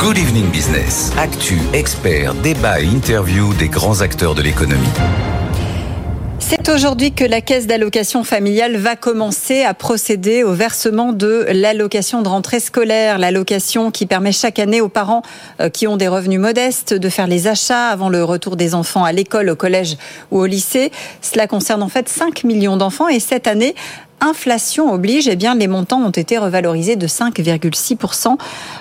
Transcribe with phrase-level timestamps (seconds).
[0.00, 1.12] Good Evening Business.
[1.18, 4.88] Actu, experts, débat et interview des grands acteurs de l'économie.
[6.38, 12.22] C'est aujourd'hui que la caisse d'allocation familiale va commencer à procéder au versement de l'allocation
[12.22, 15.20] de rentrée scolaire, l'allocation qui permet chaque année aux parents
[15.60, 19.04] euh, qui ont des revenus modestes de faire les achats avant le retour des enfants
[19.04, 19.98] à l'école, au collège
[20.30, 20.92] ou au lycée.
[21.20, 23.74] Cela concerne en fait 5 millions d'enfants et cette année,
[24.20, 28.36] inflation oblige, eh bien, les montants ont été revalorisés de 5,6%.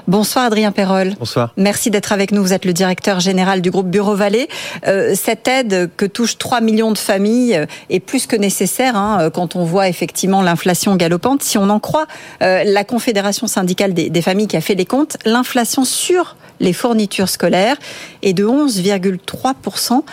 [0.08, 1.14] Bonsoir Adrien Perrol.
[1.20, 1.54] Bonsoir.
[1.58, 2.42] Merci d'être avec nous.
[2.42, 4.48] Vous êtes le directeur général du groupe Bureau Vallée.
[4.88, 9.18] Euh, cette aide que touche 3 millions de familles euh, est plus que nécessaire hein,
[9.22, 11.44] euh, quand on voit effectivement l'inflation galopante.
[11.44, 12.08] Si on en croit
[12.42, 17.30] la Confédération syndicale des, des familles qui a fait les comptes, l'inflation sur les fournitures
[17.30, 17.78] scolaires
[18.22, 20.04] est de 11,3%.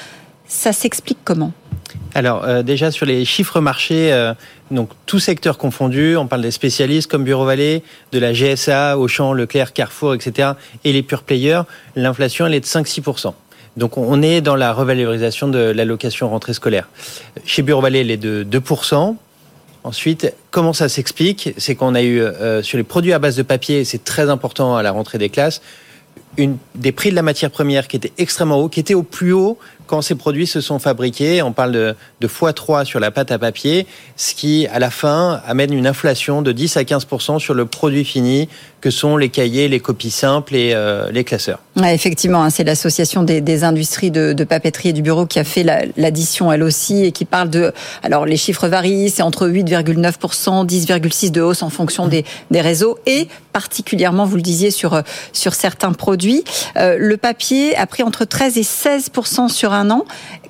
[0.47, 1.53] Ça s'explique comment?
[2.17, 4.33] Alors euh, déjà sur les chiffres marchés, euh,
[4.71, 9.35] donc tout secteur confondu, on parle des spécialistes comme Bureau Vallée, de la GSA, Auchan,
[9.35, 10.53] Leclerc, Carrefour, etc.
[10.85, 11.63] et les pure players,
[11.95, 13.35] l'inflation elle est de 5-6%.
[13.77, 16.89] Donc on est dans la revalorisation de l'allocation rentrée scolaire.
[17.45, 19.15] Chez Bureau Vallée, elle est de 2%.
[19.85, 21.53] Ensuite, comment ça s'explique?
[21.59, 24.75] C'est qu'on a eu euh, sur les produits à base de papier, c'est très important
[24.75, 25.61] à la rentrée des classes,
[26.39, 29.33] une, des prix de la matière première qui étaient extrêmement hauts, qui étaient au plus
[29.33, 31.43] haut quand ces produits se sont fabriqués.
[31.43, 35.41] On parle de, de x3 sur la pâte à papier, ce qui, à la fin,
[35.47, 38.49] amène une inflation de 10 à 15% sur le produit fini,
[38.81, 41.59] que sont les cahiers, les copies simples et euh, les classeurs.
[41.85, 45.45] Effectivement, hein, c'est l'association des, des, industries de, de, papeterie et du bureau qui a
[45.45, 45.65] fait
[45.97, 47.73] l'addition, elle aussi, et qui parle de...
[48.03, 52.99] Alors, les chiffres varient, c'est entre 8,9% 10,6 de hausse en fonction des, des réseaux,
[53.07, 56.45] et particulièrement, vous le disiez, sur, sur certains produits.
[56.77, 59.73] Euh, le papier a pris entre 13 et 16% sur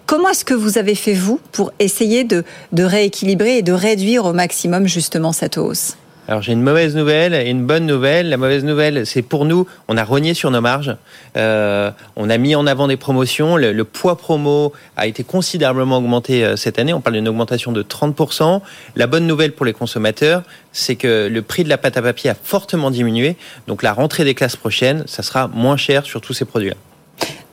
[0.06, 2.44] Comment est-ce que vous avez fait, vous, pour essayer de,
[2.78, 5.96] rééquilibrer et de réduire au maximum justement cette hausse?
[6.28, 8.28] Alors j'ai une mauvaise nouvelle et une bonne nouvelle.
[8.28, 10.96] La mauvaise nouvelle, c'est pour nous, on a rogné sur nos marges.
[11.36, 13.56] Euh, on a mis en avant des promotions.
[13.56, 16.92] Le, le, poids promo a été considérablement augmenté euh, cette année.
[16.92, 18.60] On parle d'une augmentation de 30%.
[18.96, 22.30] La bonne nouvelle pour les consommateurs, c'est que le prix de la pâte à papier
[22.30, 23.36] a fortement diminué.
[23.68, 26.76] Donc la rentrée des classes prochaines, ça sera moins cher sur tous ces produits-là.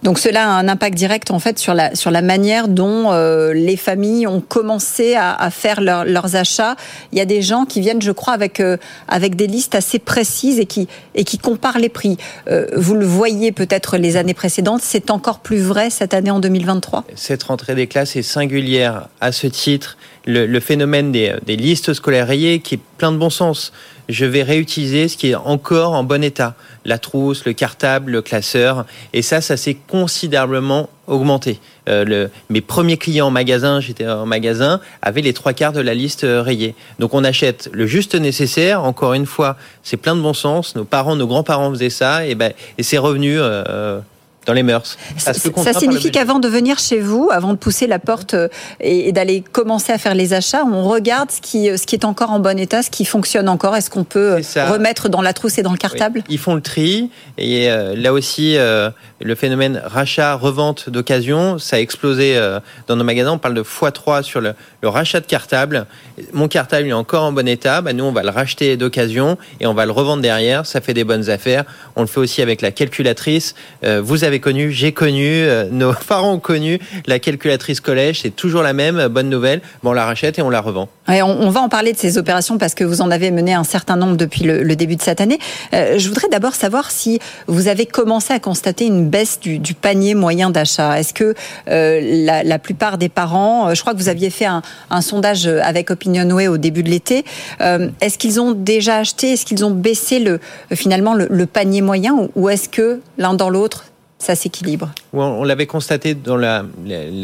[0.03, 3.53] Donc cela a un impact direct en fait sur la sur la manière dont euh,
[3.53, 6.75] les familles ont commencé à, à faire leur, leurs achats.
[7.13, 8.75] Il y a des gens qui viennent, je crois, avec euh,
[9.07, 12.17] avec des listes assez précises et qui et qui comparent les prix.
[12.49, 16.41] Euh, vous le voyez peut-être les années précédentes, c'est encore plus vrai cette année en
[16.41, 17.05] 2023.
[17.15, 19.97] Cette rentrée des classes est singulière à ce titre.
[20.25, 23.73] Le, phénomène des, des listes scolaires rayées qui est plein de bon sens
[24.09, 28.21] je vais réutiliser ce qui est encore en bon état, la trousse, le cartable, le
[28.21, 31.59] classeur, et ça, ça s'est considérablement augmenté.
[31.89, 35.93] Euh, mes premiers clients en magasin, j'étais en magasin, avaient les trois quarts de la
[35.93, 36.75] liste euh, rayée.
[36.99, 38.83] Donc on achète le juste nécessaire.
[38.83, 40.75] Encore une fois, c'est plein de bon sens.
[40.75, 43.39] Nos parents, nos grands-parents faisaient ça, et ben, et c'est revenu.
[43.39, 43.99] Euh,
[44.45, 44.97] dans les mœurs.
[45.17, 48.47] Ça, ça signifie qu'avant de venir chez vous, avant de pousser la porte euh,
[48.79, 52.05] et, d'aller commencer à faire les achats, on regarde ce qui, euh, ce qui est
[52.05, 53.75] encore en bon état, ce qui fonctionne encore.
[53.75, 56.19] Est-ce qu'on peut euh, remettre dans la trousse et dans le cartable?
[56.19, 56.33] Oui.
[56.33, 57.09] Ils font le tri.
[57.37, 58.89] Et euh, là aussi, euh,
[59.21, 63.31] le phénomène rachat-revente d'occasion, ça a explosé euh, dans nos magasins.
[63.31, 65.87] On parle de x3 sur le, le, rachat de cartable.
[66.31, 67.81] Mon cartable est encore en bon état.
[67.81, 70.65] Bah, nous, on va le racheter d'occasion et on va le revendre derrière.
[70.65, 71.63] Ça fait des bonnes affaires.
[71.95, 73.55] On le fait aussi avec la calculatrice.
[73.83, 78.63] vous avez connu, j'ai connu, euh, nos parents ont connu la calculatrice collège, c'est toujours
[78.63, 79.61] la même, bonne nouvelle.
[79.83, 80.89] Bon, on la rachète et on la revend.
[81.07, 83.97] On, va en parler de ces opérations parce que vous en avez mené un certain
[83.97, 85.37] nombre depuis le, début de cette année.
[85.73, 90.15] Euh, je voudrais d'abord savoir si vous avez commencé à constater une baisse du, panier
[90.15, 90.99] moyen d'achat.
[90.99, 91.33] Est-ce que
[91.67, 94.61] euh, la, plupart des parents, je crois que vous aviez fait un,
[95.01, 97.25] sondage avec Opinionway au début de l'été,
[97.59, 100.39] est-ce qu'ils ont déjà acheté, est-ce qu'ils ont baissé le,
[100.73, 103.85] finalement le, panier moyen ou est-ce que l'un dans l'autre
[104.23, 106.63] ça s'équilibre On l'avait constaté dans la,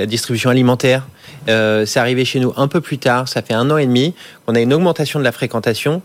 [0.05, 1.07] distribution alimentaire.
[1.47, 4.13] Euh, c'est arrivé chez nous un peu plus tard, ça fait un an et demi,
[4.45, 6.01] qu'on a une augmentation de la fréquentation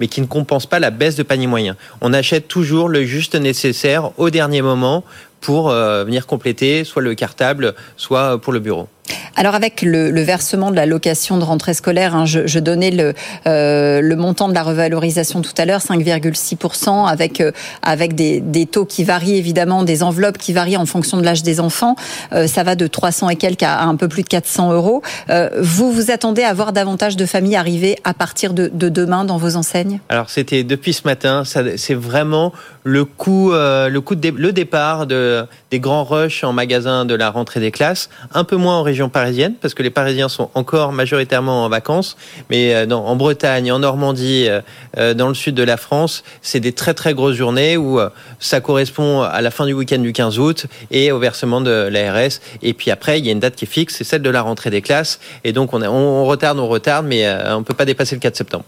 [0.00, 1.76] mais qui ne compense pas la baisse de panier moyen.
[2.00, 5.02] On achète toujours le juste nécessaire au dernier moment
[5.40, 8.88] pour euh, venir compléter soit le cartable, soit pour le bureau.
[9.36, 12.90] Alors avec le, le, versement de la location de rentrée scolaire, hein, je, je, donnais
[12.90, 13.14] le,
[13.46, 17.52] euh, le montant de la revalorisation tout à l'heure, 5,6%, avec, euh,
[17.82, 21.42] avec des, des, taux qui varient évidemment, des enveloppes qui varient en fonction de l'âge
[21.42, 21.94] des enfants.
[22.32, 25.02] Euh, ça va de 300 et quelques à un peu plus de 400 euros.
[25.30, 29.24] Euh, vous vous attendez à voir davantage de familles arriver à partir de, de demain
[29.24, 30.00] dans vos enseignes?
[30.08, 32.52] Alors c'était depuis ce matin, c'est vraiment
[32.84, 37.14] le coup, euh, le coup de le départ de, des grands rushs en magasin de
[37.14, 40.50] la rentrée des classes, un peu moins en région parisienne, parce que les Parisiens sont
[40.54, 42.16] encore majoritairement en vacances,
[42.50, 44.60] mais euh, en Bretagne, en Normandie, euh,
[44.96, 48.00] euh, dans le sud de la France, c'est des très très grosses journées où
[48.38, 52.40] ça correspond à la fin du week-end du 15 août et au versement de l'ARS.
[52.62, 54.42] Et puis après, il y a une date qui est fixe, c'est celle de la
[54.42, 55.20] rentrée des classes.
[55.44, 58.36] Et donc on, on retarde, on retarde, mais on ne peut pas dépasser le 4
[58.36, 58.64] septembre.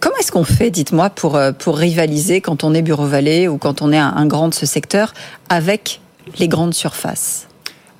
[0.00, 3.82] Comment est-ce qu'on fait, dites-moi, pour, pour rivaliser quand on est Bureau Vallée ou quand
[3.82, 5.12] on est un grand de ce secteur
[5.48, 6.00] avec
[6.38, 7.48] les grandes surfaces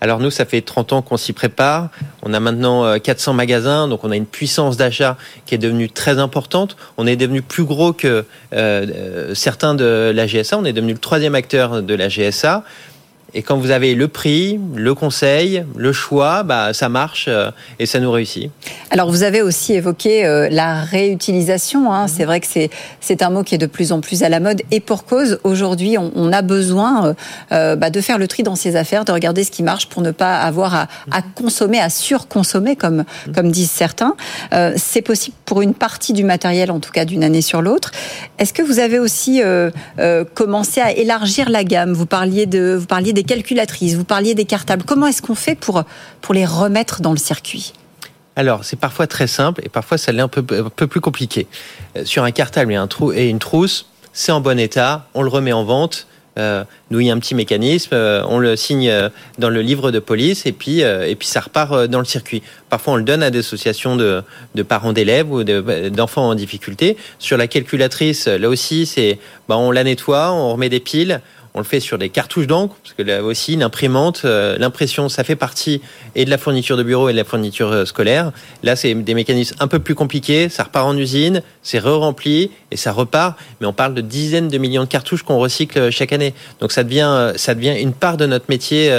[0.03, 1.89] alors nous, ça fait 30 ans qu'on s'y prépare.
[2.25, 5.17] On a maintenant 400 euh, magasins, donc on a une puissance d'achat
[5.47, 6.77] qui est devenue très importante.
[6.97, 10.59] On est devenu plus gros que euh, euh, certains de la GSA.
[10.59, 12.65] On est devenu le troisième acteur de la GSA.
[13.35, 17.87] Et quand vous avez le prix, le conseil, le choix, bah, ça marche euh, et
[17.87, 18.51] ça nous réussit.
[18.91, 21.93] Alors vous avez aussi évoqué euh, la réutilisation.
[21.93, 22.09] Hein.
[22.09, 22.47] C'est vrai que
[23.01, 25.39] c'est un mot qui est de plus en plus à la mode et pour cause.
[25.45, 27.15] Aujourd'hui, on, a besoin
[27.53, 30.03] euh, bah, de faire le tri dans ses affaires, de regarder ce qui marche pour
[30.03, 34.15] ne pas avoir à, consommer, à surconsommer comme comme disent certains.
[34.77, 37.91] c'est possible pour une partie du matériel, en tout cas d'une année sur l'autre.
[38.39, 39.43] Est-ce que vous avez aussi
[40.35, 41.93] commencé à élargir la gamme?
[41.93, 44.85] Vous parliez de vous parliez calculatrices, vous parliez des cartables.
[44.85, 45.85] Comment est-ce qu'on fait pour,
[46.21, 47.73] pour les remettre dans le circuit?
[48.37, 51.47] Alors, c'est parfois très simple et parfois ça l'est un peu, un peu plus compliqué.
[51.97, 55.23] Euh, sur un cartable et, un trou, et une trousse, c'est en bon état, on
[55.23, 56.07] le remet en vente.
[56.39, 58.91] Euh, nous, il y a un petit mécanisme, euh, on le signe
[59.39, 62.43] dans le livre de police et puis, et puis ça repart dans le circuit.
[62.71, 64.23] Parfois, on le donne à des associations de,
[64.55, 66.97] de parents d'élèves ou d'enfants en difficulté.
[67.19, 71.21] Sur la calculatrice, là aussi, c'est bah, on la nettoie, on remet des piles,
[71.55, 75.11] on le fait sur des cartouches d'encre, parce que là aussi, une imprimante, euh, l'impression,
[75.11, 75.83] ça fait partie
[76.15, 78.33] et de la fourniture de bureau et de la fourniture euh, scolaire.
[78.63, 80.49] Là, c'est des mécanismes un peu plus compliqués.
[80.49, 83.37] Ça repart en usine, c'est re-rempli et ça repart.
[83.61, 86.33] Mais on parle de dizaines de millions de cartouches qu'on recycle euh, chaque année.
[86.61, 88.93] Donc ça devient, ça devient une part de notre métier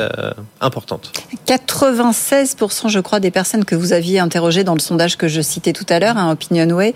[0.61, 1.11] importante.
[1.47, 5.73] 96%, je crois, des personnes que vous aviez interrogées dans le sondage que je citais
[5.73, 6.93] tout à l'heure, hein, OpinionWay,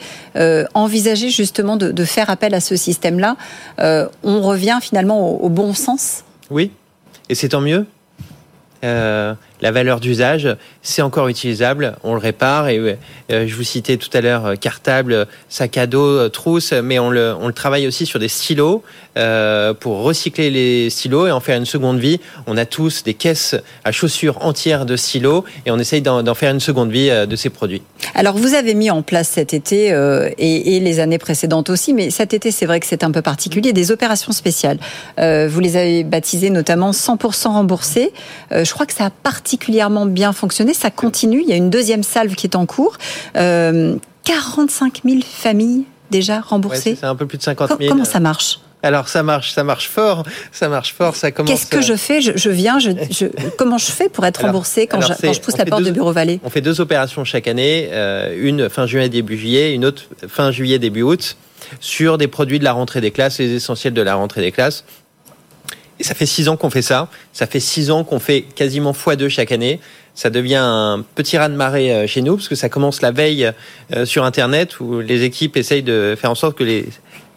[0.74, 3.36] envisageaient justement de, faire appel à ce système-là.
[4.24, 6.72] on revient finalement au, au bon sens Oui,
[7.30, 7.86] et c'est tant mieux.
[8.84, 10.58] Euh, la valeur d'usage,
[10.88, 12.70] c'est encore utilisable, on le répare.
[12.70, 16.98] Et euh, je vous citais tout à l'heure euh, cartable, sac à dos, trousse, mais
[16.98, 18.84] on le, travaille aussi sur des stylos
[19.80, 22.20] pour recycler les stylos et en faire une seconde vie.
[22.46, 26.52] On a tous des caisses à chaussures entières de stylos et on essaye d'en faire
[26.54, 27.82] une seconde vie de ces produits.
[28.14, 29.88] Alors vous avez mis en place cet été
[30.38, 33.74] et, les années précédentes aussi, mais cet été c'est vrai que c'est un peu particulier,
[33.74, 34.78] des opérations spéciales.
[35.18, 38.14] vous les avez baptisées notamment 100% remboursées.
[38.52, 40.74] je crois que ça a parti particulièrement bien fonctionné.
[40.78, 41.42] Ça continue.
[41.42, 42.98] Il y a une deuxième salve qui est en cours.
[43.34, 46.96] 45 euh, 000 familles déjà remboursées.
[47.00, 47.90] c'est un peu plus de 50 000.
[47.90, 48.60] Comment ça marche?
[48.84, 51.50] Alors ça marche, ça marche fort, ça marche fort, ça commence.
[51.50, 52.22] Qu'est-ce que je fais?
[52.22, 52.92] Je, viens, je,
[53.58, 56.40] comment je fais pour être remboursé quand, je, pousse la porte de Bureau Vallée?
[56.44, 60.52] On fait deux opérations chaque année, euh, une fin juin début juillet, une autre fin
[60.52, 61.38] juillet début août,
[61.80, 64.84] sur des produits de la rentrée des classes, les essentiels de la rentrée des classes.
[66.00, 67.10] Et ça fait six ans qu'on fait ça.
[67.34, 69.80] Ça fait six ans qu'on fait quasiment fois deux chaque année.
[70.18, 73.12] Ça devient un petit raz de marée euh, chez nous parce que ça commence la
[73.12, 73.52] veille
[73.96, 76.88] euh, sur Internet où les équipes essayent de faire en sorte que les,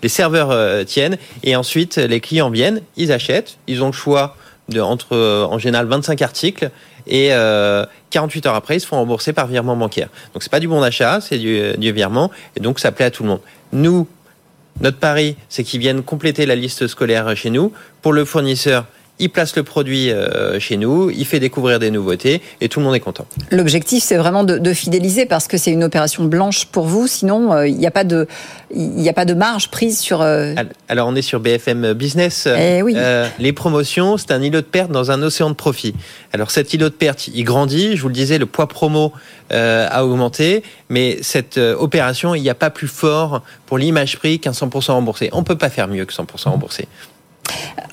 [0.09, 4.35] serveurs euh, tiennent et ensuite les clients viennent, ils achètent, ils ont le choix
[4.71, 6.71] de entre en général 25 articles
[7.07, 7.33] et
[8.11, 10.09] 48 heures après ils se font rembourser par virement bancaire.
[10.33, 13.25] Donc c'est pas du bon d'achat, c'est du virement et donc ça plaît à tout
[13.25, 13.41] le monde.
[13.73, 14.07] Nous
[14.81, 17.73] notre pari, c'est qu'ils viennent compléter la liste scolaire chez nous.
[18.01, 18.87] Pour le fournisseur,
[19.21, 22.87] il place le produit euh, chez nous, il fait découvrir des nouveautés et tout le
[22.87, 23.27] monde est content.
[23.51, 27.07] L'objectif, c'est vraiment de, fidéliser parce que c'est une opération blanche pour vous.
[27.07, 28.27] Sinon, euh, il n'y a pas de,
[28.75, 30.23] a pas de marge prise sur.
[30.23, 30.55] Euh,
[30.89, 32.47] Alors, on est sur BFM Business.
[32.47, 32.97] Eh oui.
[33.39, 35.95] les promotions, c'est un îlot de perte dans un océan de profit.
[36.33, 37.97] Alors, cet îlot de perte, il grandit.
[37.97, 39.13] Je vous le disais, le poids promo
[39.51, 44.53] a augmenté, mais cette opération, il n'y a pas plus fort pour l'image prix qu'un
[44.53, 45.29] 100% remboursé.
[45.33, 46.87] On peut pas faire mieux que 100% remboursé.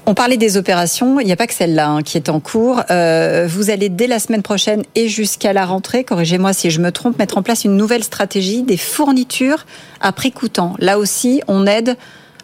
[0.05, 2.81] On parlait des opérations, il n'y a pas que celle-là hein, qui est en cours.
[2.91, 6.93] Euh, vous allez dès la semaine prochaine et jusqu'à la rentrée, corrigez-moi si je me
[6.93, 9.65] trompe, mettre en place une nouvelle stratégie des fournitures
[9.99, 10.75] à prix coûtant.
[10.79, 11.97] Là aussi, on aide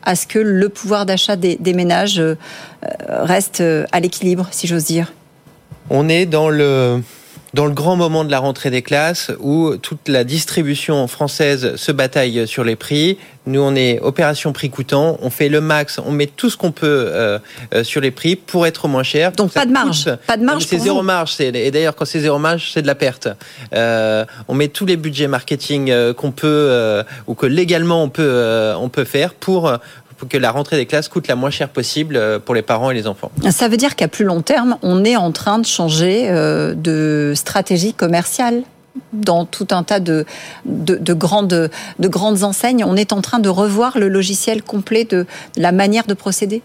[0.03, 2.35] à ce que le pouvoir d'achat des, ménages euh,
[3.07, 5.13] reste euh, à l'équilibre, si j'ose dire.
[5.89, 7.01] On est dans le
[7.53, 11.91] dans le grand moment de la rentrée des classes où toute la distribution française se
[11.91, 13.17] bataille sur les prix.
[13.45, 16.71] Nous, on est opération prix coûtant, on fait le max, on met tout ce qu'on
[16.71, 17.39] peut euh,
[17.73, 19.33] euh, sur les prix pour être moins cher.
[19.33, 20.65] Donc pas de marge, pas de marge.
[20.65, 21.39] C'est zéro marge.
[21.41, 23.27] Et d'ailleurs, quand c'est zéro marge, c'est de la perte.
[23.73, 28.89] Euh, on met tous les budgets marketing qu'on peut ou que légalement on peut on
[28.89, 29.79] peut faire pour pour
[30.27, 33.07] que la rentrée des classes coûte la moins cher possible pour les parents et les
[33.07, 33.31] enfants.
[33.51, 37.93] Ça veut dire qu'à plus long terme, on est en train de changer de stratégie
[37.93, 38.63] commerciale
[39.11, 40.25] dans tout un tas de,
[40.65, 42.83] de, grandes, de grandes enseignes.
[42.85, 45.25] On est en train de revoir le logiciel complet de
[45.57, 46.61] la manière de procéder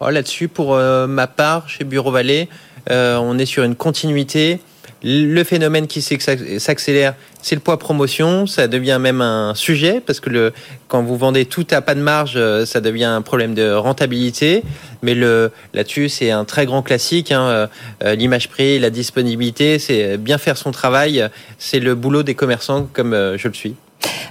[0.00, 2.48] oh, Là-dessus, pour ma part, chez Bureau Vallée,
[2.90, 4.60] on est sur une continuité
[5.04, 8.46] le phénomène qui s'accélère, c'est le poids promotion.
[8.46, 10.52] Ça devient même un sujet parce que le,
[10.88, 14.62] quand vous vendez tout à pas de marge, euh, ça devient un problème de rentabilité.
[15.02, 17.32] Mais là-dessus, c'est un très grand classique.
[17.32, 17.42] Hein.
[17.42, 17.66] Euh,
[18.04, 21.28] euh, l'image prix, la disponibilité, c'est bien faire son travail.
[21.58, 23.74] C'est le boulot des commerçants comme je le suis.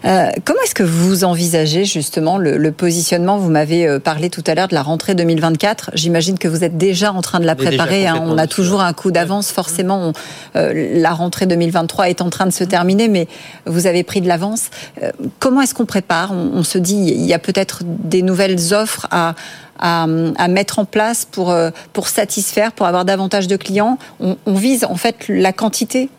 [0.06, 3.38] Euh, comment est-ce que vous envisagez justement le, positionnement?
[3.38, 5.92] Vous m'avez euh, parlé tout à l'heure de la rentrée 2024.
[5.94, 8.08] J'imagine que vous êtes déjà en train de la préparer.
[8.08, 8.24] Hein.
[8.26, 9.52] On a toujours un coup d'avance.
[9.52, 10.14] Forcément,
[10.56, 13.28] euh, la rentrée 2023 est en train de se terminer, mais
[13.66, 14.70] vous avez pris de l'avance.
[15.40, 16.32] comment est-ce qu'on prépare?
[16.32, 19.36] On, se dit, il y a peut-être des nouvelles offres à,
[19.80, 20.08] à,
[20.48, 21.56] mettre en place pour,
[21.94, 23.98] pour satisfaire, pour avoir davantage de clients.
[24.20, 26.10] On, on vise en fait la quantité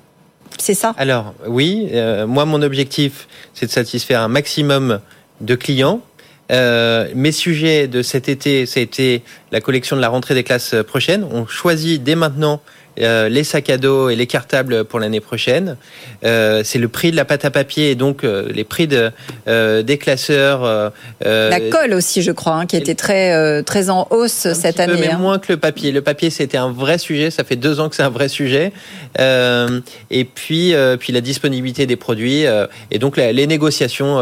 [0.63, 5.01] c'est ça Alors oui, euh, moi mon objectif c'est de satisfaire un maximum
[5.41, 6.01] de clients.
[6.53, 10.45] Euh, mes sujets de cet été, ça a été la collection de la rentrée des
[10.45, 11.27] classes prochaines.
[11.33, 12.61] On choisit dès maintenant
[13.01, 15.77] euh, les sacs à dos et les cartables pour l'année prochaine.
[16.25, 19.11] Euh, c'est le prix de la pâte à papier et donc euh, les prix de,
[19.83, 20.93] des classeurs.
[21.21, 24.95] la colle aussi, je crois, hein, qui était très très en hausse cette année.
[25.01, 25.19] mais hein.
[25.19, 25.93] moins que le papier.
[25.93, 27.31] Le papier, c'était un vrai sujet.
[27.31, 28.73] Ça fait deux ans que c'est un vrai sujet.
[29.19, 32.45] et puis puis la disponibilité des produits
[32.91, 34.21] et donc les négociations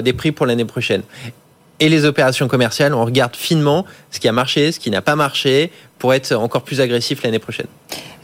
[0.00, 1.02] des prix pour l'année prochaine
[1.82, 5.16] et les opérations commerciales, on regarde finement ce qui a marché, ce qui n'a pas
[5.16, 7.66] marché, pour être encore plus agressif l'année prochaine.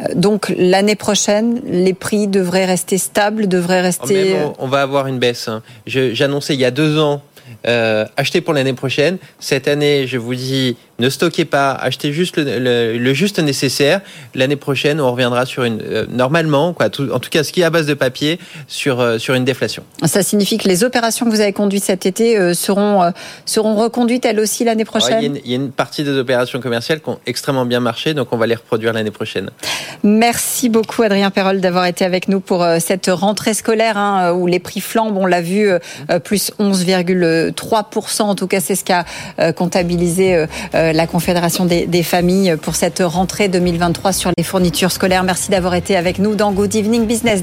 [0.00, 4.36] Euh, donc l'année prochaine, les prix devraient rester stables, devraient rester.
[4.60, 5.48] on va avoir une baisse.
[5.48, 5.62] Hein.
[5.86, 7.20] J'annonçais il y a deux ans
[7.66, 9.18] euh, acheter pour l'année prochaine.
[9.40, 14.00] Cette année, je vous dis, ne stockez pas, achetez juste le, juste nécessaire.
[14.34, 17.64] L'année prochaine, on reviendra sur une, euh, normalement, quoi, en tout cas, ce qui est
[17.64, 19.82] à base de papier, sur, euh, sur une déflation.
[20.04, 23.12] Ça signifie que les opérations que vous avez conduites cet été seront,
[23.44, 27.08] seront reconduites elles aussi l'année prochaine il, y a une, partie des opérations commerciales qui
[27.10, 29.50] ont extrêmement bien marché, donc on va les reproduire l'année prochaine.
[30.02, 34.58] Merci beaucoup, Adrien Perrol, d'avoir été avec nous pour cette rentrée scolaire hein, où les
[34.58, 35.16] prix flambent.
[35.16, 35.70] On l'a vu,
[36.24, 38.22] plus 11,2 3%.
[38.22, 39.04] En tout cas, c'est ce qu'a
[39.38, 44.92] euh, comptabilisé euh, euh, la Confédération des, familles pour cette rentrée 2023 sur les fournitures
[44.92, 45.24] scolaires.
[45.24, 47.42] Merci d'avoir été avec nous dans Good Evening Business.